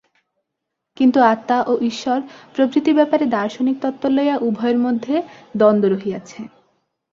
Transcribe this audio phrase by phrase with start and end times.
[0.97, 2.19] কিন্তু আত্মা ও ঈশ্বর
[2.55, 5.15] প্রভৃতি ব্যাপারে দার্শনিক তত্ত্ব লইয়া উভয়ের মধ্যে
[5.57, 6.39] দ্বন্দ্ব রহিয়াছে।